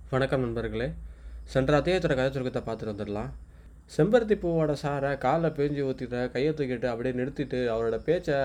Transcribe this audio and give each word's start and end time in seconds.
வணக்கம் 0.10 0.42
நண்பர்களே. 0.42 0.86
சென்ற 1.44 1.80
அத்தியாயத்தோட 1.80 2.16
கதை 2.18 2.28
சுருக்கத்தை 2.28 2.62
பார்த்துட்டு 2.68 2.92
வந்துடலாம். 2.92 3.32
செம்பருத்தி 3.96 4.36
பூவோட 4.44 4.76
சாரை 4.82 5.18
காலில் 5.18 5.56
பேஞ்சு 5.58 5.82
ஊற்றிட்டு 5.88 6.32
கையை 6.32 6.54
தூக்கிட்டு 6.54 6.86
அப்படியே 6.86 7.14
நிறுத்திட்டு 7.16 7.60
அவரோட 7.74 7.98
பேச்சை 7.98 8.36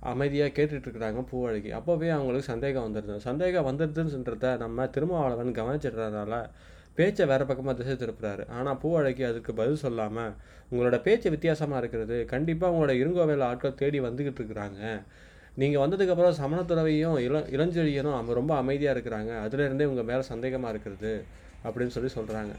அமைதியாக 0.00 0.52
கேட்டுட்ருக்குறாங்க 0.56 1.22
இருக்கிறாங்க 1.22 1.72
அப்போவே 1.78 2.10
அவங்களுக்கு 2.16 2.42
சந்தேகம் 2.42 2.86
வந்துடுது 2.86 3.16
சந்தேகம் 3.16 3.66
வந்துடுதுன்னு 3.70 4.14
நம்ம 4.56 4.86
திருமாவளவன் 4.86 5.52
கவனிச்சிடுறதுனால 5.52 6.38
பேச்சை 6.94 7.26
வேறு 7.26 7.46
பக்கமாக 7.46 7.82
திசை 7.82 7.96
திருப்புறாரு. 8.02 8.48
ஆனால் 8.58 8.78
பூவழைக்கு 8.82 9.26
அதுக்கு 9.30 9.54
பதில் 9.54 9.82
சொல்லாமல் 9.84 10.32
உங்களோட 10.72 11.02
பேச்சு 11.02 11.30
வித்தியாசமாக 11.30 11.78
இருக்கிறது. 11.78 12.24
கண்டிப்பாக 12.24 12.74
உங்களோட 12.74 12.94
இருங்கோவையில் 13.02 13.48
ஆட்கள் 13.50 13.74
தேடி 13.74 14.00
வந்துக்கிட்டு 14.00 14.42
இருக்கிறாங்க. 14.42 15.02
நீங்கள் 15.60 15.82
வந்ததுக்கப்புறம் 15.82 16.36
சமணத்துறவையும் 16.40 17.16
இள 17.24 17.38
இளஞ்செழியனும் 17.54 18.16
அவங்க 18.16 18.32
ரொம்ப 18.38 18.52
அமைதியாக 18.62 18.94
இருக்கிறாங்க. 18.96 19.32
அதுலேருந்தே 19.44 19.88
உங்கள் 19.90 20.06
மேலே 20.10 20.22
சந்தேகமாக 20.30 20.72
இருக்கிறது 20.74 21.12
அப்படின்னு 21.64 21.94
சொல்லி 21.96 22.10
சொல்கிறாங்க 22.18 22.52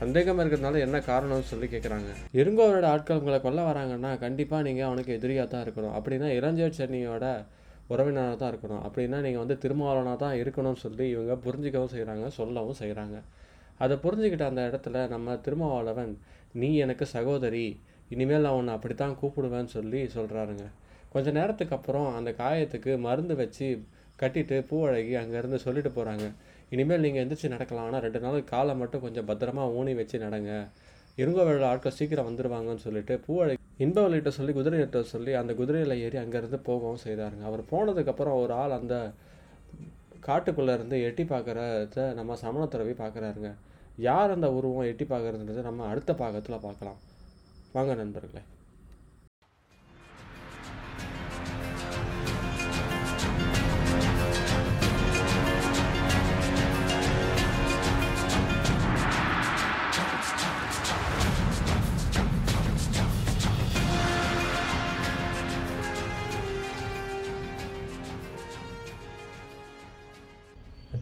சந்தேகமாக 0.00 0.42
இருக்கிறதுனால 0.42 0.80
என்ன 0.86 0.98
காரணம்னு 1.10 1.50
சொல்லி 1.50 1.66
கேட்குறாங்க 1.74 2.10
இருங்கோவரோட 2.40 2.86
ஆட்கள் 2.94 3.20
உங்களை 3.20 3.38
கொல்ல 3.44 3.60
வராங்கன்னா 3.68 4.10
கண்டிப்பாக 4.24 4.66
நீங்கள் 4.68 4.88
அவனுக்கு 4.88 5.12
எதிரியாக 5.18 5.48
தான் 5.52 5.64
இருக்கணும். 5.66 5.94
அப்படின்னா 5.98 6.28
இளஞ்செழி 6.38 6.74
சென்னியோட 6.80 7.26
உறவினராக 7.92 8.36
தான் 8.42 8.50
இருக்கணும். 8.52 8.82
அப்படின்னா 8.86 9.20
நீங்கள் 9.26 9.42
வந்து 9.44 9.56
திருமாவளனாக 9.64 10.18
தான் 10.24 10.36
இருக்கணும்னு 10.42 10.82
சொல்லி 10.86 11.06
இவங்க 11.14 11.36
புரிஞ்சிக்கவும் 11.46 11.94
செய்கிறாங்க 11.94 12.26
சொல்லவும் 12.38 12.80
செய்கிறாங்க 12.82 13.16
அதை 13.84 13.94
புரிஞ்சுக்கிட்ட 14.04 14.46
அந்த 14.50 14.62
இடத்துல 14.68 15.06
நம்ம 15.14 15.36
திருமாவளவன் 15.46 16.12
நீ 16.60 16.68
எனக்கு 16.84 17.04
சகோதரி 17.16 17.66
இனிமேல் 18.14 18.46
நான் 18.46 18.58
உன்னை 18.60 18.72
அப்படி 18.76 18.94
தான் 18.94 19.18
கூப்பிடுவேன்னு 19.20 19.72
சொல்லி 19.78 20.00
சொல்கிறாருங்க 20.16 20.64
கொஞ்ச 21.14 21.28
நேரத்துக்கு 21.38 21.74
அப்புறம் 21.78 22.08
அந்த 22.18 22.30
காயத்துக்கு 22.42 22.92
மருந்து 23.06 23.34
வச்சு 23.42 23.68
கட்டிட்டு 24.22 24.56
பூவழகி 24.70 25.14
அங்கேருந்து 25.22 25.58
சொல்லிட்டு 25.66 25.90
போகிறாங்க 25.96 26.26
இனிமேல் 26.74 27.04
நீங்கள் 27.04 27.22
எந்திரிச்சு 27.22 27.54
நடக்கலாம். 27.54 27.86
ஆனால் 27.88 28.02
ரெண்டு 28.06 28.20
நாளுக்கு 28.24 28.50
காலை 28.54 28.74
மட்டும் 28.82 29.02
கொஞ்சம் 29.04 29.28
பத்திரமா 29.30 29.62
ஊனி 29.78 29.92
வச்சு 30.00 30.16
நடங்க. 30.26 30.50
இருங்கோவேள 31.20 31.64
ஆட்கள் 31.70 31.96
சீக்கிரம் 31.98 32.28
வந்துடுவாங்கன்னு 32.28 32.84
சொல்லிட்டு 32.84 33.14
பூவழகி 33.24 33.58
இன்பவழிகிட்ட 33.84 34.30
சொல்லி 34.36 34.52
குதிரையிட்ட 34.58 35.00
சொல்லி 35.14 35.32
அந்த 35.40 35.52
குதிரையில் 35.60 36.00
ஏறி 36.04 36.18
அங்கேருந்து 36.22 36.60
போகவும் 36.68 37.02
செய்தாருங்க. 37.06 37.44
அவர் 37.50 37.62
போனதுக்கப்புறம் 37.72 38.38
ஒரு 38.42 38.54
ஆள் 38.60 38.76
அந்த 38.78 38.96
காட்டுக்குள்ளே 40.28 40.72
இருந்து 40.78 40.96
எட்டி 41.08 41.24
பார்க்குறத 41.32 42.06
நம்ம 42.20 42.36
சமணத்துறவி 42.44 42.94
பார்க்குறாருங்க. 43.02 43.50
யார் 44.08 44.34
அந்த 44.36 44.48
உருவம் 44.58 44.88
எட்டி 44.92 45.06
பார்க்குறதுன்றது 45.12 45.68
நம்ம 45.68 45.86
அடுத்த 45.92 46.12
பாகத்தில் 46.22 46.64
பார்க்கலாம். 46.66 46.98
வாங்க 47.76 47.94
நண்பர்களே. 48.02 48.42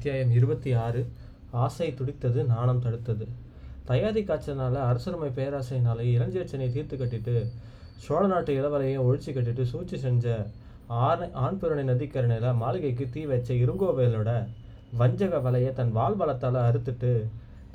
அத்தியாயம் 0.09 0.37
இருபத்தி 0.37 0.71
ஆறு. 0.83 1.01
ஆசை 1.63 1.87
துடித்தது 1.97 2.41
நாணம் 2.51 2.81
தடுத்தது. 2.85 3.25
தயாதி 3.89 4.21
காய்ச்சனால 4.29 4.75
அரசுரிமை 4.91 5.29
பேராசையினாலே 5.39 6.05
இளஞ்சேச்சனை 6.13 6.67
தீர்த்து 6.77 6.97
கட்டிட்டு 6.97 7.35
சோழ 8.05 8.23
நாட்டு 8.27 8.53
இளவரையும் 8.61 9.05
ஒழிச்சு 9.07 9.31
கட்டிட்டு 9.33 9.65
சூழ்ச்சி 9.73 9.97
செஞ்ச 10.05 10.37
ஆண் 11.07 11.25
ஆண்பிரணை 11.45 11.85
நதிக்கரணையில் 11.91 12.57
மாளிகைக்கு 12.63 13.07
தீ 13.17 13.25
வச்ச 13.33 13.51
இருங்கோவேலோட 13.65 14.31
வஞ்சக 15.01 15.41
வலையை 15.47 15.73
தன் 15.81 15.93
வால் 15.99 16.19
பலத்தால் 16.21 16.59
அறுத்துட்டு 16.69 17.13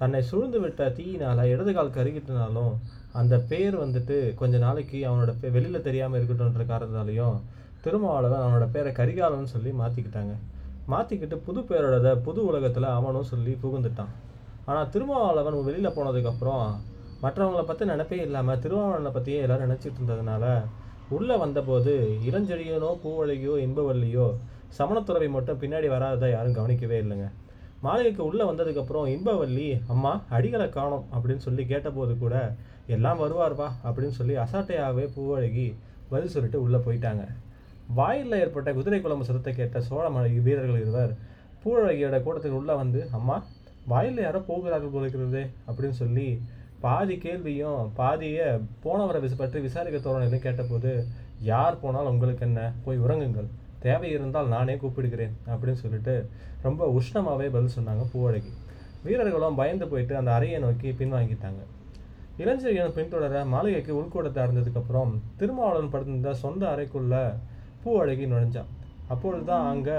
தன்னை 0.02 0.22
சூழ்ந்து 0.32 0.62
விட்ட 0.64 0.90
தீயினால் 1.00 1.44
இடதுகால் 1.54 1.96
கருகிட்டனாலும் 1.98 2.74
அந்த 3.22 3.38
பேர் 3.52 3.78
வந்துட்டு 3.84 4.18
கொஞ்ச 4.42 4.64
நாளைக்கு 4.66 5.02
அவனோட 5.12 5.34
பே 5.44 5.52
வெளியில் 5.58 5.86
தெரியாமல் 5.90 6.20
இருக்கட்டும்ன்ற 6.22 6.66
காரணத்தாலையும் 6.74 7.38
திருமாவளவன் 7.86 8.44
அவனோட 8.46 8.68
பேரை 8.78 8.94
கரிகாலன்னு 9.02 9.54
சொல்லி 9.56 9.74
மாற்றிக்கிட்டாங்க 9.84 10.36
மாற்றிக்கிட்டு 10.92 11.36
புது 11.48 11.60
பேரோட 11.70 12.10
புது 12.26 12.40
உலகத்தில் 12.50 12.88
அவனும் 12.98 13.30
சொல்லி 13.32 13.52
புகுந்துட்டான். 13.64 14.14
ஆனால் 14.70 14.90
திருமாவளவன் 14.94 15.68
வெளியில் 15.68 15.96
போனதுக்கப்புறம் 15.98 16.66
மற்றவங்களை 17.24 17.64
பற்றி 17.68 17.84
நினப்பே 17.92 18.18
இல்லாமல் 18.28 18.60
திருமாவளவனை 18.64 19.12
பற்றியே 19.18 19.40
எல்லோரும் 19.44 19.66
நினச்சிட்டு 19.66 20.00
இருந்ததுனால 20.00 20.46
உள்ளே 21.16 21.36
வந்தபோது 21.44 21.94
இளஞ்செழியனோ 22.30 22.90
பூவழியோ 23.04 23.54
இன்பவல்லியோ 23.66 24.28
சமணத்துறவை 24.78 25.30
மட்டும் 25.36 25.62
பின்னாடி 25.64 25.88
வராததை 25.94 26.30
யாரும் 26.34 26.58
கவனிக்கவே 26.58 26.98
இல்லைங்க. 27.04 27.28
மாளிகைக்கு 27.86 28.22
உள்ளே 28.30 28.44
வந்ததுக்கப்புறம் 28.50 29.08
இன்பவல்லி 29.16 29.68
அம்மா 29.94 30.12
அடிகளை 30.38 30.68
காணோம் 30.76 31.08
அப்படின்னு 31.16 31.46
சொல்லி 31.48 31.64
கேட்டபோது 31.72 32.14
கூட 32.24 32.36
எல்லாம் 32.96 33.22
வருவார்வா 33.24 33.68
அப்படின்னு 33.86 34.16
சொல்லி 34.20 34.36
அசாட்டையாகவே 34.44 35.06
பூவழகி 35.16 35.68
பதில் 36.12 36.34
சொல்லிட்டு 36.36 36.60
உள்ளே 36.66 36.80
போயிட்டாங்க. 36.86 37.24
வாயிலில் 37.88 38.40
ஏற்பட்ட 38.40 38.74
குதிரை 38.74 39.02
குழம்பு 39.02 39.26
சத்தத்தை 39.26 39.54
கேட்ட 39.54 39.80
சோழமலை 39.80 40.42
வீரர்கள் 40.42 40.82
இருவர் 40.82 41.14
பூழகியோட 41.64 42.16
கூட்டத்துக்கு 42.22 42.60
உள்ளே 42.62 42.74
வந்து 42.74 43.10
அம்மா 43.12 43.44
வாயிலில் 43.88 44.24
யாரோ 44.24 44.40
போகிறார்கள் 44.40 44.94
போலிருக்கிறது 44.94 45.42
அப்படின்னு 45.68 45.98
சொல்லி 46.02 46.28
பாதி 46.80 47.18
கேள்வியும் 47.18 47.92
பாதியை 47.96 48.48
போனவரை 48.84 49.20
விச 49.22 49.36
பற்றி 49.38 49.60
விசாரிக்க 49.60 49.98
தோரணையில 49.98 50.40
கேட்டபோது 50.40 51.08
யார் 51.42 51.80
போனால் 51.80 52.06
உங்களுக்கு 52.06 52.46
என்ன? 52.46 52.74
போய் 52.86 52.98
உறங்குங்கள். 53.00 53.48
தேவை 53.80 54.12
இருந்தால் 54.12 54.48
நானே 54.48 54.76
கூப்பிடுகிறேன் 54.76 55.34
அப்படின்னு 55.48 55.82
சொல்லிட்டு 55.84 56.30
ரொம்ப 56.62 57.00
உஷ்ணமாகவே 57.00 57.48
பதில் 57.50 57.76
சொன்னாங்க 57.78 58.04
பூவழகி. 58.14 58.52
வீரர்களும் 59.04 59.56
பயந்து 59.56 59.88
போயிட்டு 59.88 60.18
அந்த 60.18 60.32
அறையை 60.34 60.60
நோக்கி 60.60 60.90
பின்வாங்கிட்டாங்க. 60.92 61.62
இளஞ்செழியன் 62.38 62.96
பின்தொடர 62.96 63.46
மாளிகைக்கு 63.46 63.94
உள்கூடத்தை 64.02 64.40
அடைந்ததுக்கப்புறம் 64.44 65.12
திருமாவளவன் 65.38 65.90
படுத்திருந்த 65.90 66.34
சொந்த 66.34 66.76
அறைக்குள்ள 66.76 67.16
பூவழகி 67.84 68.26
நுழைஞ்சான். 68.34 68.72
அப்பொழுது 69.14 69.44
தான் 69.52 69.66
அங்கே 69.72 69.98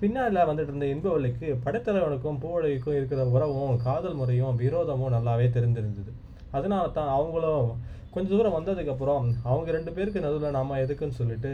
பின்னாடில் 0.00 0.48
வந்துட்டு 0.48 0.72
இருந்த 0.72 0.88
இன்பவல்லிக்கு 0.94 1.48
படைத்தலைவனுக்கும் 1.64 2.40
பூவழகிக்கும் 2.42 2.96
இருக்கிற 2.98 3.22
உறவும் 3.36 3.78
காதல் 3.86 4.18
முறையும் 4.20 4.58
விரோதமும் 4.62 5.14
நல்லாவே 5.16 5.46
தெரிந்திருந்தது. 5.56 6.12
அதனால 6.56 6.84
தான் 6.98 7.10
அவங்களும் 7.16 7.68
கொஞ்சம் 8.14 8.34
தூரம் 8.34 8.56
வந்ததுக்கப்புறம் 8.58 9.24
அவங்க 9.50 9.70
ரெண்டு 9.76 9.90
பேருக்கு 9.96 10.24
நடுவில் 10.26 10.56
நாம 10.58 10.78
எதுக்குன்னு 10.84 11.18
சொல்லிட்டு 11.20 11.52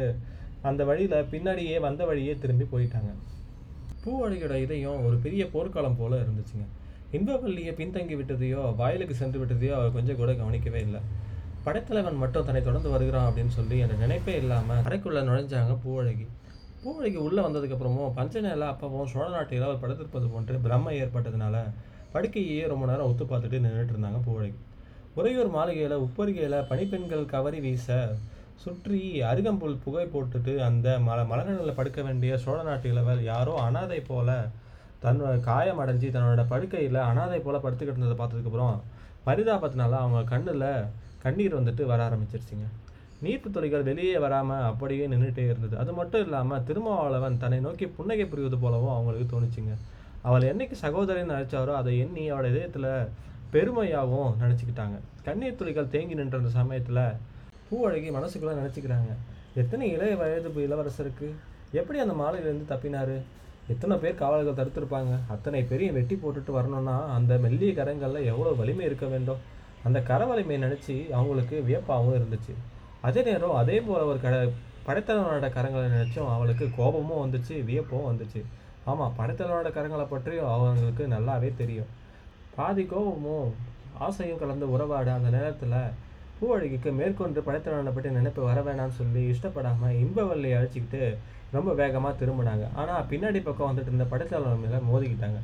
அந்த 0.69 0.83
வழியில் 0.91 1.29
பின்னாடியே 1.33 1.79
வந்த 1.87 2.03
வழியே 2.11 2.35
திரும்பி 2.43 2.67
போயிட்டாங்க. 2.73 3.11
பூவழகியோட 4.05 4.55
இதயம் 4.65 5.05
ஒரு 5.09 5.17
பெரிய 5.25 5.43
போர்க்காலம் 5.55 5.99
போல 6.01 6.15
இருந்துச்சுங்க. 6.25 6.67
இன்பவல்லியை 7.17 7.73
பின்தங்கி 7.81 8.15
விட்டதையோ 8.21 8.63
வயலுக்கு 8.81 9.15
சென்று 9.21 9.41
விட்டதையோ 9.41 9.75
அவர் 9.79 9.97
கொஞ்சம் 9.97 10.21
கூட 10.21 10.31
கவனிக்கவே 10.41 10.81
இல்லை. 10.87 11.01
படைத்தலைவன் 11.65 12.21
மட்டும் 12.23 12.47
தன்னை 12.47 12.63
தொடர்ந்து 12.63 12.91
வருகிறான் 12.91 13.29
அப்படின்னு 13.29 13.53
சொல்லி 13.59 13.77
அந்த 13.83 13.95
நினைப்பே 14.03 14.35
இல்லாமல் 14.43 14.83
அறைக்குள்ளே 14.89 15.23
நுழைஞ்சாங்க 15.29 15.75
பூவழகி. 15.85 16.27
பூவழகி 16.83 17.19
உள்ளே 17.27 17.43
வந்ததுக்கப்புறமும் 17.43 18.15
பஞ்சநேல 18.17 18.67
அப்பவும் 18.73 19.11
சோழ 19.13 19.27
நாட்டு 19.29 19.57
இளவல் 19.57 19.83
படுத்திருப்பது 19.83 20.27
போன்று 20.33 20.57
பிரம்மை 20.67 20.95
ஏற்பட்டதுனால 21.03 21.57
படுக்கையே 22.15 22.67
ரொம்ப 22.73 22.87
நேரம் 22.87 23.09
ஒத்து 23.11 23.25
பார்த்துட்டு 23.25 23.63
நின்றுட்டு 23.65 23.95
இருந்தாங்க 23.95 24.21
பூவழகி. 24.27 24.59
உறையூர் 25.15 25.51
மாளிகையில் 25.57 26.03
உப்பருகையில் 26.07 26.59
பனிப்பெண்கள் 26.71 27.25
கவரி 27.27 27.61
வீச 27.61 27.89
சுற்றி 28.65 29.01
அருகம்புல் 29.31 29.81
புகை 29.85 30.05
போட்டுட்டு 30.05 30.53
அந்த 30.69 30.89
மல 31.07 31.19
மலர்களில் 31.31 31.79
படுக்க 31.79 32.03
வேண்டிய 32.03 32.39
சோழ 32.45 32.59
நாட்டு 32.63 32.89
இளவல் 32.89 33.23
யாரோ 33.23 33.55
அனாதை 33.67 34.01
போல 34.01 34.29
தன்னோட 35.05 35.33
காயம் 35.49 35.81
அடைஞ்சு 35.85 36.09
தன்னோட 36.17 36.45
படுக்கையில் 36.53 37.01
அனாதை 37.11 37.41
போல் 37.47 37.65
படுத்துக்கிட்டு 37.65 37.95
இருந்ததை 37.95 38.17
பார்த்ததுக்கப்புறம் 38.21 38.77
பரிதாபத்தினால 39.27 39.99
அவங்க 40.05 40.23
கண்ணில் 40.33 40.71
கண்ணீர் 41.25 41.59
வந்துட்டு 41.59 41.83
வர 41.91 42.01
ஆரம்பிச்சிருச்சுங்க. 42.09 42.67
நீர்ப்பு 43.25 43.49
துளிகள் 43.51 43.87
வெளியே 43.89 44.17
வராமல் 44.25 44.65
அப்படியே 44.71 45.05
நின்றுட்டே 45.13 45.45
இருந்தது. 45.51 45.75
அது 45.83 45.93
மட்டும் 45.99 46.25
இல்லாமல் 46.27 46.65
திருமாவளவன் 46.69 47.39
தன்னை 47.43 47.59
நோக்கி 47.67 47.87
புன்னகை 47.99 48.27
புரிவது 48.33 48.57
போலவும் 48.65 48.95
அவங்களுக்கு 48.95 49.27
தோணுச்சுங்க. 49.35 49.75
அவள் 50.29 50.49
என்னைக்கு 50.51 50.77
சகோதரின்னு 50.83 51.35
நினச்சாரோ 51.35 51.73
அதை 51.81 51.93
எண்ணி 52.05 52.25
அவளோட 52.33 52.51
இதயத்தில் 52.53 52.91
பெருமையாகவும் 53.55 54.35
நினச்சிக்கிட்டாங்க. 54.43 54.97
கண்ணீர் 55.27 55.59
துளிகள் 55.61 55.93
தேங்கி 55.95 56.15
நின்ற 56.21 56.39
அந்த 56.39 56.53
சமயத்தில் 56.59 57.03
பூவழகி 57.69 58.11
மனசுக்குள்ளே 58.19 58.55
நினச்சிக்கிறாங்க. 58.61 59.13
எத்தனை 59.63 59.87
இளைய 59.97 60.15
வயது 60.23 60.51
இளவரசருக்கு? 60.67 61.29
எப்படி 61.81 61.99
அந்த 62.05 62.15
மாலையிலேருந்து 62.23 62.71
தப்பினார்? 62.73 63.17
எத்தனை 63.73 63.95
பேர் 64.03 64.21
காவலர்கள் 64.23 64.59
தடுத்திருப்பாங்க? 64.61 65.13
அத்தனை 65.35 65.61
பெரிய 65.73 65.89
வெட்டி 65.97 66.17
போட்டுட்டு 66.23 66.53
வரணும்னா 66.57 66.97
அந்த 67.17 67.39
மெல்லிய 67.45 67.73
கரங்களில் 67.79 68.29
எவ்வளோ 68.33 68.51
வலிமை 68.61 68.85
இருக்க 68.89 69.07
வேண்டும்? 69.13 69.41
அந்த 69.87 69.99
கர 70.11 70.21
வலிமையை 70.31 70.59
நினச்சி 70.67 70.95
அவங்களுக்கு 71.17 71.57
வியப்பாகவும் 71.69 72.17
இருந்துச்சு. 72.19 72.55
அதே 73.09 73.23
நேரம் 73.23 73.59
அதே 73.63 73.79
போல் 73.81 74.09
ஒரு 74.11 74.21
கட 74.21 74.37
படைத்தலைவனோட 74.87 75.49
கரங்களை 75.57 75.87
நினச்சும் 75.97 76.31
அவளுக்கு 76.35 76.67
கோபமும் 76.79 77.23
வந்துச்சு 77.25 77.55
வியப்பும் 77.69 78.09
வந்துச்சு. 78.11 78.41
ஆமாம் 78.91 79.15
படைத்தலைவனோட 79.19 79.69
கரங்களை 79.77 80.07
பற்றியும் 80.09 80.51
அவங்களுக்கு 80.55 81.05
நல்லாவே 81.15 81.51
தெரியும். 81.61 81.91
பாதி 82.57 82.83
கோபமும் 82.93 83.49
ஆசையும் 84.07 84.41
கலந்து 84.43 84.67
உறவாட 84.75 85.09
அந்த 85.19 85.29
நேரத்தில் 85.37 85.79
பூவழகிக்கு 86.39 86.91
மேற்கொண்டு 87.01 87.41
படைத்தலைவனை 87.47 87.93
பற்றி 87.95 88.11
நினைப்பு 88.19 88.43
வர 88.51 88.61
வேணாம்னு 88.67 88.99
சொல்லி 89.01 89.23
இஷ்டப்படாமல் 89.33 89.99
இன்பவல்லியை 90.05 90.57
அழைச்சிக்கிட்டு 90.59 91.03
ரொம்ப 91.57 91.71
வேகமாக 91.81 92.13
திரும்பினாங்க. 92.21 92.65
ஆனால் 92.81 93.07
பின்னாடி 93.11 93.41
பக்கம் 93.49 93.71
வந்துட்டு 93.71 93.91
இருந்த 93.93 94.07
படைத்தலைவன் 94.13 94.63
மேலே 94.65 94.81
மோதிக்கிட்டாங்க. 94.91 95.41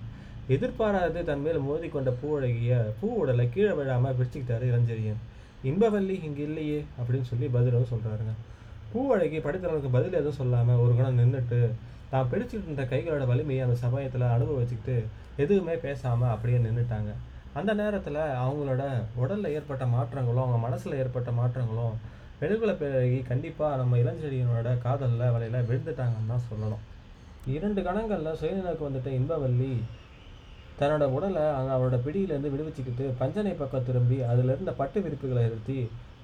எதிர்பாராது 0.54 1.18
தன் 1.28 1.44
மேல் 1.46 1.58
மோதி 1.66 1.88
கொண்ட 1.90 2.12
பூவழகிய 2.20 2.78
பூ 3.00 3.08
உடலை 3.22 3.44
கீழே 3.54 3.72
விழாமல் 3.80 4.16
பிடிச்சிக்கிட்டாரு 4.18 4.64
இளஞ்செழியன். 4.70 5.20
இன்பவல்லி 5.68 6.14
இங்கே 6.26 6.42
இல்லையே 6.48 6.80
அப்படின்னு 6.98 7.28
சொல்லி 7.30 7.46
பதிலும் 7.56 7.90
சொல்கிறாருங்க 7.92 8.34
பூவழகி 8.92 9.38
படைத்தலைவனுக்கு 9.46 9.96
பதில் 9.96 10.18
எதுவும் 10.20 10.38
சொல்லாமல் 10.38 10.80
ஒரு 10.84 10.92
கணம் 10.98 11.18
நின்றுட்டு 11.20 11.58
தான் 12.12 12.30
பிடிச்சிட்டு 12.30 12.66
இருந்த 12.66 12.84
கைகளோட 12.92 13.24
வலிமையை 13.30 13.62
அந்த 13.66 13.76
சமயத்தில் 13.82 14.24
அனுபவிச்சுக்கிட்டு 14.36 14.96
எதுவுமே 15.42 15.74
பேசாமல் 15.84 16.32
அப்படியே 16.34 16.60
நின்றுட்டாங்க 16.64 17.10
அந்த 17.58 17.70
நேரத்தில் 17.80 18.18
அவங்களோட 18.44 18.82
உடலில் 19.22 19.54
ஏற்பட்ட 19.58 19.84
மாற்றங்களும் 19.94 20.44
அவங்க 20.44 20.58
மனசில் 20.66 20.98
ஏற்பட்ட 21.02 21.30
மாற்றங்களும் 21.38 21.94
பெருகுல 22.40 22.72
பிறகு 22.80 23.16
கண்டிப்பாக 23.30 23.78
நம்ம 23.80 23.96
இளஞ்செழியனோட 24.02 24.68
காதலில் 24.84 25.32
வலையில் 25.34 25.66
விழுந்துட்டாங்கன்னு 25.68 26.30
தான் 26.32 26.46
சொல்லணும். 26.50 26.84
இரண்டு 27.56 27.80
கணங்களில் 27.86 28.38
சுயநிலைக்கு 28.40 28.86
வந்துட்ட 28.86 29.10
இன்பவல்லி 29.18 29.72
தன்னோட 30.78 31.04
உடலை 31.16 31.42
அங்கே 31.56 31.72
அவரோட 31.76 31.96
பிடியிலேருந்து 32.04 32.52
விடுவிச்சுக்கிட்டு 32.52 33.06
பஞ்சனை 33.20 33.52
பக்கம் 33.58 33.86
திரும்பி 33.88 34.18
அதில் 34.30 34.52
இருந்த 34.54 34.72
பட்டு 34.80 34.98
விரிப்புகளை 35.04 35.42
நிறுத்தி 35.46 35.78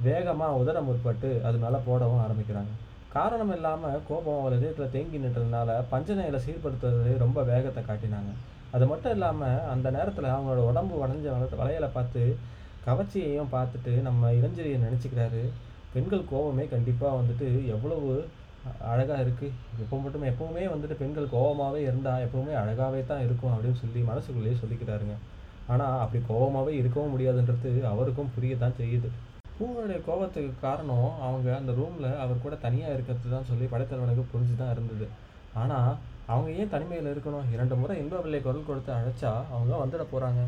வேகமாக 0.07 0.61
உதர 0.63 0.81
முற்பட்டு 0.87 1.31
அது 1.49 1.57
மேலே 1.65 1.79
போடவும் 1.89 2.23
ஆரம்பிக்கிறாங்க. 2.25 2.73
காரணம் 3.17 3.53
இல்லாமல் 3.57 4.01
கோபம் 4.09 4.41
அவள் 4.41 4.57
இதயத்தில் 4.59 4.93
தேங்கி 4.95 5.19
நின்றதுனால 5.25 5.77
பஞ்சனையில் 5.93 6.45
சீர்படுத்துறது 6.47 7.13
ரொம்ப 7.25 7.39
வேகத்தை 7.53 7.83
காட்டினாங்க. 7.91 8.33
அது 8.75 8.85
மட்டும் 8.93 9.15
இல்லாமல் 9.17 9.63
அந்த 9.75 9.91
நேரத்தில் 9.97 10.33
அவங்களோட 10.35 10.63
உடம்பு 10.71 10.97
வளைஞ்ச 11.03 11.29
வள 11.35 11.45
வளையலை 11.61 11.91
பார்த்து 11.99 12.23
கவர்ச்சியையும் 12.89 13.55
பார்த்துட்டு 13.55 13.93
நம்ம 14.09 14.33
இளஞ்செழியை 14.41 14.81
நினச்சிக்கிறாரு. 14.87 15.45
பெண்கள் 15.96 16.31
கோபமே 16.32 16.66
கண்டிப்பாக 16.75 17.19
வந்துட்டு 17.20 17.46
எவ்வளவு 17.75 18.10
அழகாக 18.93 19.19
இருக்குது 19.25 19.52
எப்போ 19.82 19.96
மட்டும் 20.04 20.25
எப்போவுமே 20.31 20.62
வந்துட்டு 20.72 20.94
பெண்கள் 21.00 21.32
கோபமாகவே 21.34 21.81
இருந்தால் 21.88 22.25
எப்போவுமே 22.26 22.54
அழகாகவே 22.62 23.00
தான் 23.10 23.22
இருக்கும் 23.26 23.52
அப்படின்னு 23.54 23.81
சொல்லி 23.82 24.00
மனசுக்குள்ளேயே 24.08 24.56
சொல்லிக்கிறாருங்க. 24.62 25.14
ஆனால் 25.72 26.00
அப்படி 26.02 26.20
கோபமாகவே 26.31 26.72
இருக்கவும் 26.81 27.12
முடியாதுன்றது 27.14 27.70
அவருக்கும் 27.93 28.32
புரிய 28.34 28.56
தான் 28.64 28.76
செய்யுது. 28.81 29.08
பூவனுடைய 29.58 29.98
கோபத்துக்கு 30.08 30.52
காரணம் 30.66 31.06
அவங்க 31.26 31.48
அந்த 31.60 31.72
ரூமில் 31.78 32.08
அவர் 32.25 32.44
கூட 32.44 32.54
தனியாக 32.66 32.96
இருக்கிறது 32.96 33.34
தான் 33.34 33.48
சொல்லி 33.50 33.66
படைத்தலைவனுக்கு 33.72 34.25
புரிஞ்சு 34.32 34.54
தான் 34.62 34.72
இருந்தது. 34.75 35.06
ஆனால் 35.62 35.90
அவங்க 36.32 36.48
ஏன் 36.60 36.72
தனிமையில் 36.75 37.12
இருக்கணும்? 37.14 37.48
இரண்டு 37.54 37.75
முறை 37.82 37.96
இன்பவில்லை 38.02 38.40
குரல் 38.46 38.69
கொடுத்து 38.70 38.93
அழைச்சா 38.98 39.32
அவங்க 39.54 39.75
வந்துட 39.84 40.04
போகிறாங்க 40.12 40.43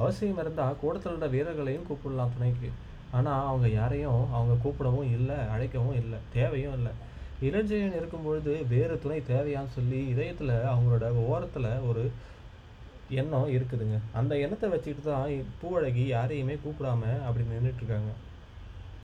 அவசியம் 0.00 0.40
இருந்தால் 0.42 0.78
கூடத்தில் 0.82 1.14
உள்ள 1.16 1.26
வீரர்களையும் 1.34 1.86
கூப்பிடலாம் 1.88 2.34
துணைக்கு. 2.36 2.70
ஆனால் 3.16 3.46
அவங்க 3.50 3.66
யாரையும் 3.78 4.22
அவங்க 4.36 4.54
கூப்பிடவும் 4.64 5.10
இல்லை 5.16 5.38
அழைக்கவும் 5.54 5.98
இல்லை 6.02 6.18
தேவையும் 6.36 6.76
இல்லை. 6.78 6.92
இளஞ்செழியன் 7.48 7.98
இருக்கும் 8.00 8.26
பொழுது 8.26 8.52
வேறு 8.72 8.94
துணை 9.04 9.18
தேவையான்னு 9.32 9.76
சொல்லி 9.78 9.98
இதயத்தில் 10.12 10.54
அவங்களோட 10.72 11.06
ஓரத்தில் 11.30 11.70
ஒரு 11.88 12.02
எண்ணம் 13.20 13.54
இருக்குதுங்க. 13.56 13.96
அந்த 14.18 14.32
எண்ணத்தை 14.44 14.68
வச்சுக்கிட்டு 14.74 15.04
தான் 15.08 15.32
பூவழகி 15.62 16.04
யாரையுமே 16.14 16.54
கூப்பிடாம 16.64 17.02
அப்படி 17.26 17.44
நின்றுட்டுருக்காங்க 17.52 18.12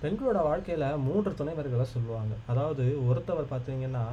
பெண்களோட 0.03 0.39
வாழ்க்கையில் 0.49 1.03
மூன்று 1.07 1.31
துணைவர்களை 1.39 1.87
சொல்லுவாங்க. 1.95 2.35
அதாவது 2.53 2.85
ஒருத்தவர் 3.09 3.53
பார்த்தீங்கன்னா 3.55 4.05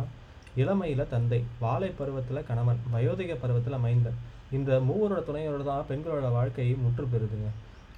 இளமையில் 0.64 1.12
தந்தை 1.14 1.40
வாழை 1.64 1.90
பருவத்தில் 2.00 2.48
கணவன் 2.50 2.82
வயோதிக 2.94 3.34
பருவத்தில் 3.44 3.84
மைந்தன். 3.86 4.20
இந்த 4.58 4.72
மூவரோட 4.88 5.22
துணையோட 5.30 5.64
தான் 5.70 5.88
பெண்களோட 5.92 6.28
வாழ்க்கை 6.38 6.68
முற்று 6.84 7.06
பெறுதுங்க 7.14 7.50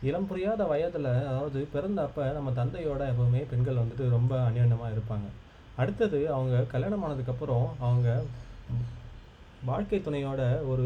இளம் 0.07 0.27
புரியாத 0.27 0.61
வயதில் 0.63 1.07
அதாவது 1.29 1.59
பிறந்த 1.71 1.99
அப்போ 2.07 2.25
நம்ம 2.35 2.49
தந்தையோட 2.59 3.01
எப்பவுமே 3.11 3.39
பெண்கள் 3.51 3.79
வந்துட்டு 3.79 4.03
ரொம்ப 4.09 4.33
அந்யோன்யமாக 4.49 4.93
இருப்பாங்க. 4.95 5.27
அடுத்தது 5.81 6.19
அவங்க 6.35 6.61
கல்யாணம் 6.73 7.03
ஆனதுக்கப்புறம் 7.05 7.65
அவங்க 7.85 8.09
வாழ்க்கை 9.69 9.99
துணையோட 10.05 10.41
ஒரு 10.71 10.85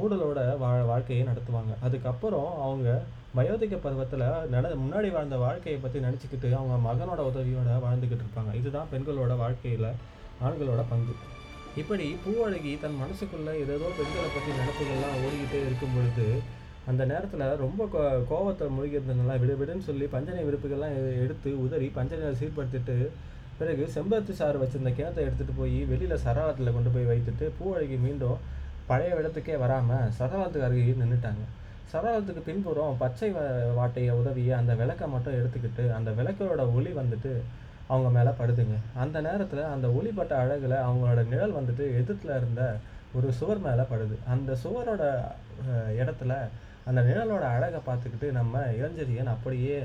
ஊடலோட 0.00 0.40
வா 0.62 0.70
வாழ்க்கையை 0.90 1.22
நடத்துவாங்க. 1.26 1.74
அதுக்கப்புறம் 1.86 2.50
அவங்க 2.64 2.88
வயோதிக 3.38 3.78
பருவத்தில் 3.84 4.26
நட 4.54 4.72
முன்னாடி 4.82 5.08
வாழ்ந்த 5.14 5.36
வாழ்க்கையை 5.44 5.78
பற்றி 5.84 6.00
நினச்சிக்கிட்டு 6.06 6.50
அவங்க 6.58 6.76
மகனோட 6.88 7.22
உதவியோட 7.30 7.70
வாழ்ந்துக்கிட்டு 7.86 8.26
இருப்பாங்க. 8.26 8.52
இதுதான் 8.60 8.90
பெண்களோட 8.92 9.34
வாழ்க்கையில் 9.44 9.88
ஆண்களோட 10.46 10.84
பங்கு. 10.92 11.14
இப்படி 11.82 12.08
பூவழகி 12.24 12.74
தன் 12.84 13.00
மனசுக்குள்ளே 13.04 13.54
ஏதேதோ 13.62 13.88
பெண்களை 14.00 14.28
பற்றி 14.34 14.50
நினப்புகள்லாம் 14.60 15.16
ஓடிக்கிட்டே 15.24 15.60
இருக்கும் 15.68 15.96
பொழுது 15.96 16.28
அந்த 16.86 17.02
நேரத்தில் 17.04 17.44
ரொம்ப 17.56 17.82
கோ 17.86 18.00
கோவத்தை 18.30 18.66
முழுகிறதுனால 18.72 19.38
விடு 19.38 19.54
விடுன்னு 19.56 19.86
சொல்லி 19.86 20.06
பஞ்சனை 20.06 20.42
விருப்புகள்லாம் 20.44 20.94
எடுத்து 21.22 21.50
உதறி 21.62 21.86
பஞ்சனையை 21.94 22.34
சீர்படுத்திட்டு 22.40 22.96
பிறகு 23.58 23.84
செம்பருத்தி 23.94 24.34
சாறு 24.34 24.58
வச்சுருந்த 24.58 24.92
கிணத்தை 24.92 25.22
எடுத்துகிட்டு 25.24 25.54
போய் 25.56 25.78
வெளியில் 25.84 26.22
சரவாரத்தில் 26.24 26.72
கொண்டு 26.72 26.90
போய் 26.90 27.10
வைத்துட்டு 27.10 27.46
பூவழகி 27.58 27.98
மீண்டும் 28.00 28.40
பழைய 28.86 29.20
இடத்துக்கே 29.20 29.56
வராமல் 29.58 30.10
சரவாரத்துக்கு 30.18 30.66
அருகே 30.66 30.94
நின்றுட்டாங்க 30.98 31.44
சரவாரத்துக்கு 31.92 32.42
பின்புறம் 32.42 32.98
பச்சை 32.98 33.28
வ- 33.32 33.44
வாட்டைய 33.76 34.10
உதவியை 34.20 34.54
அந்த 34.56 34.72
விளக்கை 34.74 35.06
மட்டும் 35.08 35.36
எடுத்துக்கிட்டு 35.38 35.84
அந்த 35.92 36.10
விளக்கோட 36.12 36.62
ஒளி 36.72 36.92
வந்துட்டு 36.92 37.32
அவங்க 37.88 38.08
மேலே 38.10 38.30
படுதுங்க. 38.38 38.76
அந்த 38.94 39.18
நேரத்தில் 39.20 39.62
அந்த 39.66 39.86
ஒளிப்பட்ட 39.90 40.32
அழகில் 40.38 40.76
அவங்களோட 40.80 41.22
நிழல் 41.28 41.56
வந்துட்டு 41.56 41.84
எதிர்த்துல 41.98 42.36
இருந்த 42.36 42.62
ஒரு 43.14 43.28
சுவர் 43.32 43.60
மேலே 43.60 43.84
படுது. 43.90 44.14
அந்த 44.26 44.56
சுவரோட 44.62 45.02
இடத்துல 45.98 46.32
அந்த 46.88 47.00
நிழலோட 47.08 47.44
அழகை 47.54 47.80
பார்த்துக்கிட்டு 47.86 48.28
நம்ம 48.38 48.64
இளஞ்செழியன் 48.78 49.32
அப்படியே 49.34 49.78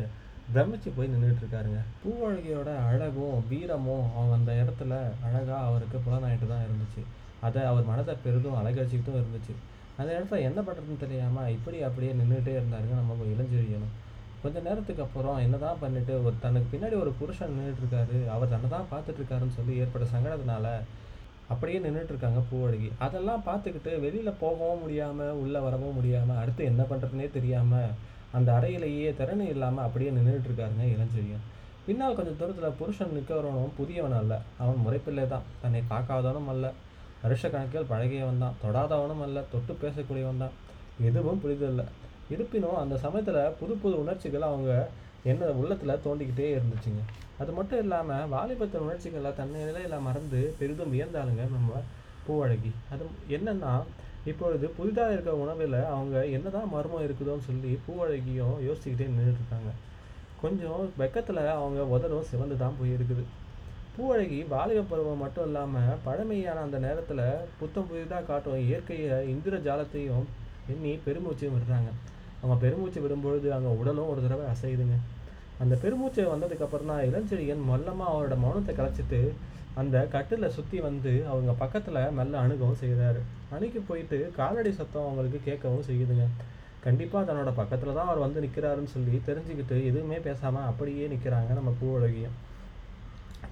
பிரமிச்சு 0.53 0.89
போய் 0.95 1.11
நின்றுட்டு 1.13 1.41
இருக்காருங்க. 1.43 1.79
பூவழகியோட 2.01 2.69
அழகும் 2.89 3.39
வீரமும் 3.49 4.05
அவங்க 4.15 4.33
அந்த 4.39 4.51
இடத்துல 4.61 4.93
அழகாக 5.27 5.59
அவருக்கு 5.69 5.97
புலனாயிட்டு 6.05 6.47
தான் 6.53 6.65
இருந்துச்சு. 6.67 7.01
அதை 7.47 7.61
அவர் 7.71 7.89
மனதை 7.91 8.13
பெரிதும் 8.23 8.59
அழகழிச்சிக்கிட்டும் 8.61 9.19
இருந்துச்சு. 9.21 9.53
அந்த 9.99 10.09
இடத்துல 10.17 10.39
என்ன 10.49 10.59
பண்ணுறதுன்னு 10.67 11.03
தெரியாமல் 11.05 11.51
இப்படி 11.57 11.77
அப்படியே 11.87 12.11
நின்றுட்டே 12.19 12.53
இருந்தாருங்க 12.59 12.95
நம்ம 13.01 13.27
இளஞ்செழியனும். 13.35 13.95
கொஞ்ச 14.43 14.57
நேரத்துக்கு 14.67 15.01
அப்புறம் 15.05 15.39
என்ன 15.45 15.55
தான் 15.63 15.79
பண்ணிட்டு 15.81 16.13
ஒரு 16.25 16.35
தனக்கு 16.43 16.67
பின்னாடி 16.73 16.95
ஒரு 17.03 17.11
புருஷன் 17.19 17.55
நின்றுட்டு 17.55 17.81
இருக்காரு 17.83 18.17
அவர் 18.35 18.51
தன்னை 18.53 18.67
தான் 18.75 18.89
பார்த்துட்டு 18.91 19.19
இருக்காருன்னு 19.21 19.57
சொல்லி 19.57 19.73
ஏற்பட்ட 19.83 20.05
சங்கடத்தினால 20.13 20.67
அப்படியே 21.49 21.79
நின்றுட்டு 21.79 22.13
இருக்காங்க 22.13 22.41
பூவழகி 22.51 22.89
அதெல்லாம் 22.97 23.43
பார்த்துக்கிட்டு 23.45 23.99
வெளியில் 23.99 24.39
போகவும் 24.39 24.79
முடியாமல் 24.79 25.31
உள்ளே 25.31 25.59
வரவும் 25.59 25.93
முடியாமல் 25.93 26.37
அடுத்து 26.37 26.63
என்ன 26.63 26.83
பண்ணுறதுனே 26.83 27.31
தெரியாமல் 27.31 27.93
அந்த 28.31 28.49
அறையிலேயே 28.53 29.15
திறன் 29.15 29.45
இல்லாமல் 29.45 29.85
அப்படியே 29.85 30.11
நின்றுட்டுருக்காருங்க 30.11 30.83
இளஞ்செழியன். 30.95 31.45
பின்னால் 31.85 32.15
கொஞ்சம் 32.15 32.37
தூரத்தில் 32.37 32.77
புருஷன் 32.79 33.13
நிற்கிறவனும் 33.15 33.71
புதியவன் 33.77 34.17
அல்ல. 34.17 34.41
அவன் 34.57 34.83
முறைப்பிள்ளை 34.85 35.27
தான். 35.27 35.45
தன்னை 35.61 35.81
பார்க்காதவனும் 35.89 36.47
அல்ல. 36.47 36.73
வருஷக்கணக்கில் 37.23 37.89
பழகியவன் 37.89 38.37
தான். 38.37 38.55
தொடாதவனும் 38.63 39.21
அல்ல. 39.21 39.43
தொட்டு 39.51 39.75
பேசக்கூடியவன் 39.81 40.37
தான். 40.37 40.55
எதுவும் 41.03 41.41
புரிதல்ல 41.43 41.83
இருப்பினும் 42.29 42.75
அந்த 42.75 42.97
சமயத்தில் 42.97 43.41
புது 43.59 43.73
புது 43.73 43.95
உணர்ச்சிகள் 43.99 44.41
அவங்க 44.41 44.71
என்ன 45.23 45.45
உள்ளத்தில் 45.45 46.01
தோண்டிக்கிட்டே 46.05 46.47
இருந்துச்சுங்க. 46.57 47.01
அது 47.37 47.51
மட்டும் 47.51 47.79
இல்லாமல் 47.79 48.29
வாலிபத்தின் 48.33 48.85
உணர்ச்சிகளை 48.85 49.31
தன்னை 49.35 49.61
நிலையில் 49.61 50.05
மறந்து 50.07 50.55
பெரிதும் 50.59 50.93
வியந்தாளுங்க 50.93 51.43
நம்ம 51.55 51.81
பூவழகி. 52.27 52.71
அது 52.91 53.05
என்னென்னா 53.37 53.73
இப்பொழுது 54.25 54.67
புதிதாக 54.69 55.13
இருக்க 55.13 55.35
உணவில் 55.35 55.77
அவங்க 55.83 56.25
என்னதான் 56.25 56.71
மர்மம் 56.71 57.05
இருக்குதோன்னு 57.07 57.47
சொல்லி 57.49 57.79
பூவழகியும் 57.87 58.57
யோசிச்சுக்கிட்டே 58.67 59.07
நின்றுட்டுருக்காங்க 59.11 59.71
கொஞ்சம் 60.41 60.81
வெக்கத்தில் 60.99 61.41
அவங்க 61.47 61.81
உதடும் 61.95 62.27
சிவந்து 62.31 62.57
தான் 62.57 62.77
போயிருக்குது. 62.81 63.23
பூவழகி 63.95 64.47
வாலிப 64.47 64.83
பருவம் 64.89 65.23
மட்டும் 65.23 65.45
இல்லாமல் 65.45 65.97
பழமையான 66.03 66.59
அந்த 66.59 66.77
நேரத்தில் 66.77 67.25
புத்தம் 67.59 67.87
புதிதாக 67.87 68.23
காட்டும் 68.23 68.63
இயற்கையை 68.67 69.29
இந்திர 69.29 69.57
ஜாலத்தையும் 69.57 70.27
எண்ணி 70.67 70.99
பெருமூச்சையும் 71.05 71.55
விடுறாங்க. 71.55 71.91
அவங்க 72.41 72.55
பெருமூச்சு 72.65 72.99
விடும்பொழுது 73.05 73.47
அங்கே 73.57 73.71
உடலும் 73.79 74.11
ஒரு 74.11 74.21
தடவை 74.25 74.45
அசையுதுங்க. 74.53 74.97
அந்த 75.63 75.73
பெருமூச்சு 75.83 76.21
வந்ததுக்கப்புறம் 76.33 76.91
தான் 76.91 77.05
இளஞ்செழியன் 77.07 77.63
மொல்லமாக 77.69 78.11
அவரோட 78.11 78.35
மௌனத்தை 78.43 78.73
கலைச்சிட்டு 78.75 79.21
அந்த 79.81 79.97
கட்டில் 80.13 80.53
சுற்றி 80.55 80.77
வந்து 80.85 81.11
அவங்க 81.31 81.51
பக்கத்தில் 81.63 81.99
மெல்ல 82.17 82.43
அணுகவும் 82.43 82.79
செய்கிறாரு 82.83 83.19
அணுகி 83.55 83.81
போயிட்டு 83.89 84.17
காலடி 84.37 84.71
சத்தம் 84.79 85.05
அவங்களுக்கு 85.07 85.39
கேட்கவும் 85.47 85.87
செய்யுதுங்க. 85.89 86.25
கண்டிப்பாக 86.85 87.23
தன்னோட 87.29 87.51
பக்கத்தில் 87.59 87.95
தான் 87.97 88.09
அவர் 88.09 88.23
வந்து 88.25 88.43
நிற்கிறாருன்னு 88.45 88.93
சொல்லி 88.93 89.17
தெரிஞ்சுக்கிட்டு 89.27 89.77
எதுவுமே 89.89 90.17
பேசாமல் 90.27 90.67
அப்படியே 90.69 91.07
நிற்கிறாங்க 91.13 91.51
நம்ம 91.59 91.71
பூவழகியும் 91.81 92.37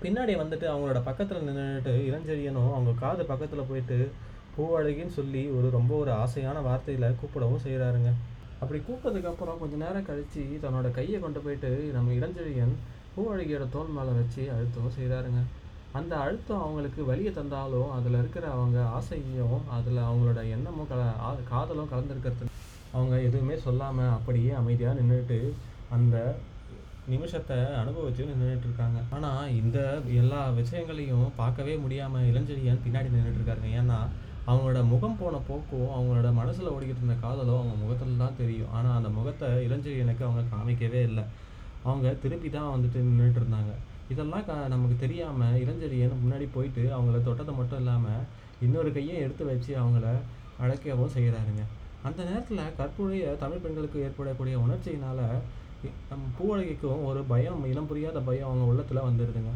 பின்னாடி 0.01 0.33
வந்துட்டு 0.41 0.65
அவங்களோட 0.71 0.99
பக்கத்தில் 1.09 1.45
நின்றுட்டு 1.47 1.93
இளஞ்செழியனும் 2.07 2.73
அவங்க 2.75 2.91
காது 3.03 3.23
பக்கத்தில் 3.25 3.69
போயிட்டு 3.69 3.97
பூவழகின்னு 4.55 5.15
சொல்லி 5.19 5.43
ஒரு 5.57 5.67
ரொம்ப 5.69 5.93
ஒரு 5.95 6.11
ஆசையான 6.23 6.61
வார்த்தையில் 6.61 7.17
கூப்பிடவும் 7.19 7.63
செய்கிறாருங்க 7.65 8.11
அப்படி 8.59 8.79
கூப்பிட்டதுக்கப்புறம் 8.79 9.59
கொஞ்ச 9.59 9.75
நேரம் 9.75 10.05
கழித்து 10.05 10.43
தன்னோட 10.61 10.87
கையை 10.91 11.17
கொண்டு 11.19 11.39
போயிட்டு 11.41 11.69
நம்ம 11.93 12.13
இளஞ்செழியன் 12.13 12.75
பூவழகியோட 13.13 13.65
தோல் 13.69 13.95
மேலே 13.95 14.11
வச்சு 14.15 14.43
அழுத்தவும் 14.51 14.95
செய்கிறாருங்க 14.95 15.41
அந்த 15.93 16.13
அழுத்தம் 16.17 16.61
அவங்களுக்கு 16.61 17.01
வழியை 17.05 17.31
தந்தாலும் 17.33 17.91
அதில் 17.91 18.17
இருக்கிற 18.17 18.45
அவங்க 18.51 18.79
ஆசையும் 18.95 19.45
அதில் 19.71 20.05
அவங்களோட 20.05 20.41
எண்ணமும் 20.51 20.89
கல 20.89 20.99
ஆ- 21.21 21.43
காதலும் 21.49 21.91
கலந்துருக்கிறது 21.91 22.47
அவங்க 22.93 23.15
எதுவுமே 23.21 23.55
சொல்லாமல் 23.59 24.13
அப்படியே 24.13 24.51
அமைதியாக 24.55 24.99
நின்றுட்டு 24.99 25.39
அந்த 25.89 26.17
நிமிஷத்தை 27.07 27.57
அனுபவிச்சு 27.81 28.23
நின்றுட்டு 28.29 28.65
இருக்காங்க. 28.65 28.99
ஆனால் 29.09 29.51
இந்த 29.53 29.77
எல்லா 30.15 30.41
விஷயங்களையும் 30.57 31.27
பார்க்கவே 31.35 31.75
முடியாமல் 31.77 32.27
இளஞ்செழியன் 32.27 32.81
பின்னாடி 32.85 33.09
நின்றுட்டு 33.09 33.39
இருக்காருங்க. 33.39 33.69
ஏன்னா 33.77 33.99
அவங்களோட 34.49 34.79
முகம் 34.91 35.17
போன 35.21 35.35
போக்கும் 35.47 35.89
அவங்களோட 35.95 36.29
மனசில் 36.39 36.71
ஓடிக்கிட்டு 36.73 37.01
இருந்த 37.03 37.17
காதலும் 37.23 37.59
அவங்க 37.59 37.75
முகத்தில் 37.83 38.21
தான் 38.23 38.39
தெரியும். 38.41 38.71
ஆனால் 38.77 38.97
அந்த 38.99 39.09
முகத்தை 39.17 39.47
இளஞ்செழியனுக்கு 39.67 40.23
அவங்க 40.27 40.43
காமிக்கவே 40.53 41.01
இல்லை. 41.09 41.23
அவங்க 41.87 42.07
திருப்பி 42.23 42.49
தான் 42.49 42.73
வந்துட்டு 42.75 42.99
நின்றுட்டு 43.07 43.41
இருந்தாங்க. 43.41 43.73
இதெல்லாம் 44.13 44.45
க 44.49 44.53
நமக்கு 44.73 44.95
தெரியாமல் 45.03 45.59
இளஞ்செழியன் 45.63 46.21
முன்னாடி 46.23 46.45
போயிட்டு 46.55 46.83
அவங்கள 46.97 47.17
தொட்டதை 47.27 47.53
மட்டும் 47.59 47.81
இல்லாமல் 47.81 48.21
இன்னொரு 48.65 48.89
கையை 48.97 49.15
எடுத்து 49.25 49.43
வச்சு 49.49 49.71
அவங்கள 49.81 50.05
அழைக்கவும் 50.63 51.13
செய்கிறாருங்க 51.15 51.63
அந்த 52.07 52.19
நேரத்தில் 52.29 52.61
கற்புடைய 52.77 53.23
தமிழ் 53.41 53.63
பெண்களுக்கு 53.63 54.03
ஏற்படக்கூடிய 54.05 54.55
உணர்ச்சியினால் 54.65 55.23
நம்ம 56.11 56.23
பூவழகிக்கும் 56.37 57.03
ஒரு 57.09 57.21
பயம் 57.31 57.61
இனம் 57.71 57.89
புரியாத 57.89 58.19
பயம் 58.29 58.47
அவங்க 58.49 58.65
உள்ளத்தில் 58.71 59.07
வந்துடுதுங்க 59.07 59.51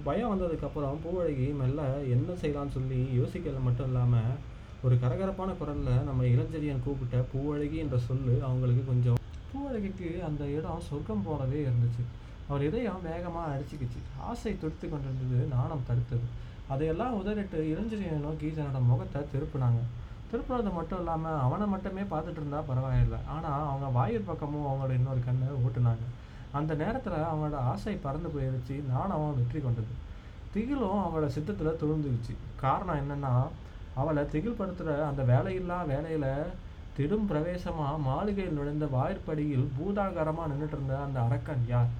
பயம் 0.00 0.30
வந்ததுக்கப்புறம் 0.32 1.00
பூவழகி 1.04 1.46
மெல்ல 1.58 1.80
என்ன 2.14 2.34
செய்யலாம்னு 2.42 2.74
சொல்லி 2.76 2.98
யோசிக்கிறது 3.18 3.60
மட்டும் 3.66 3.88
இல்லாமல் 3.90 4.38
ஒரு 4.84 4.94
கரகரப்பான 5.02 5.50
குரலில் 5.58 6.06
நம்ம 6.06 6.24
இளஞ்செழியன் 6.24 6.84
கூப்பிட்ட 6.84 7.16
பூவழகி 7.32 7.76
என்ற 7.82 7.96
சொல்லு 8.06 8.34
அவங்களுக்கு 8.48 8.82
கொஞ்சம். 8.86 9.18
பூவழகிக்கு 9.50 10.08
அந்த 10.28 10.42
இடம் 10.56 10.86
சொர்க்கம் 10.88 11.24
போலவே 11.26 11.58
இருந்துச்சு. 11.66 12.04
அவர் 12.48 12.64
இதயம் 12.68 13.04
வேகமாக 13.08 13.52
அடிச்சுக்கிச்சு. 13.54 14.00
ஆசை 14.28 14.52
துடித்து 14.62 14.86
கொண்டிருந்தது 14.88 15.40
நாணம் 15.56 15.84
தடுத்தது. 15.90 16.26
அதையெல்லாம் 16.72 17.18
உதறிட்டு 17.20 17.58
இளஞ்செழியனை 17.72 18.20
நோக்கி 18.26 18.48
தன்னோட 18.56 18.80
முகத்தை 18.90 19.22
திருப்பினாங்க. 19.34 19.82
திருப்பினது 20.32 20.72
மட்டும் 20.78 21.00
இல்லாமல் 21.02 21.40
அவனை 21.46 21.66
மட்டுமே 21.74 22.04
பார்த்துட்டு 22.12 22.40
இருந்தா 22.42 22.60
பரவாயில்லை. 22.70 23.20
ஆனால் 23.34 23.68
அவங்க 23.70 23.88
வாயில் 23.98 24.28
பக்கமும் 24.30 24.68
அவங்களோட 24.68 24.94
இன்னொரு 25.00 25.22
கண்ணை 25.28 25.48
ஓட்டுனாங்க 25.64 26.06
அந்த 26.58 26.72
நேரத்தில் 26.82 27.18
அவனோட 27.32 27.56
ஆசை 27.72 27.94
பறந்து 28.06 28.30
போயிருச்சு. 28.34 28.76
அவன் 29.16 29.38
வெற்றி 29.40 29.60
கொண்டது. 29.66 29.92
திகிலும் 30.54 31.02
அவளோட 31.04 31.28
சித்தத்தில் 31.36 31.80
துளுந்துக்குச்சு 31.82 32.34
காரணம் 32.64 33.00
என்னென்னா 33.02 33.32
அவளை 34.00 34.22
திகில் 34.34 34.58
படுத்துகிற 34.58 34.92
அந்த 35.10 35.22
வேலையில்லா 35.32 35.78
வேலையில் 35.92 36.30
திடும் 36.96 37.26
பிரவேசமாக 37.30 38.04
மாளிகையில் 38.08 38.56
நுழைந்த 38.58 38.86
வாயிற்படியில் 38.96 39.66
பூதாகரமாக 39.76 40.48
நின்றுட்டு 40.50 40.76
இருந்த 40.78 40.94
அந்த 41.06 41.18
அரக்கன் 41.26 41.64
யார் 41.72 41.90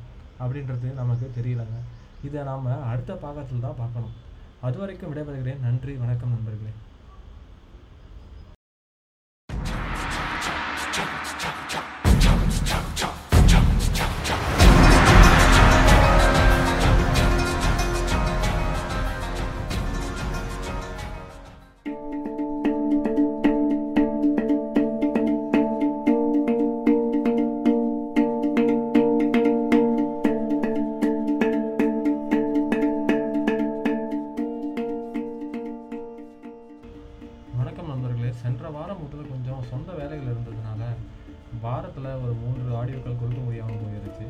அப்படின்றது 0.42 0.88
நமக்கு 1.00 1.26
தெரியலங்க. 1.38 1.78
இதை 2.28 2.40
நாம் 2.50 2.68
அடுத்த 2.92 3.12
பாகத்தில் 3.24 3.66
தான் 3.66 3.80
பார்க்கணும். 3.82 4.16
அது 4.66 4.76
வரைக்கும் 4.82 5.12
விடைபெறுகிறேன். 5.12 5.64
நன்றி 5.66 5.94
வணக்கம் 6.02 6.34
நண்பர்களே. 6.34 6.72
வாரத்தில் 41.64 42.06
ஒரு 42.22 42.32
மூன்று 42.42 42.62
ஆடியோக்கள் 42.78 43.18
கொடுக்க 43.20 43.40
முடியாமல் 43.42 43.82
போயிருச்சு. 43.82 44.26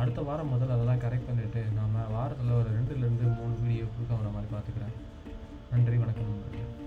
அடுத்த 0.00 0.20
வாரம் 0.28 0.52
முதல்ல 0.52 0.76
அதெல்லாம் 0.76 1.02
கரெக்ட் 1.04 1.28
பண்ணிவிட்டு 1.28 1.62
நாம் 1.78 1.98
வாரத்தில் 2.16 2.58
ஒரு 2.60 2.70
ரெண்டுலேருந்து 2.76 3.26
மூணு 3.38 3.54
வீடியோ 3.62 3.84
கொடுக்க 3.94 4.12
வர 4.20 4.30
மாதிரி 4.36 4.50
பார்த்துக்கிறேன். 4.54 4.96
நன்றி 5.72 5.96
வணக்கம் 5.96 6.30
நண்பர்களே. 6.30 6.81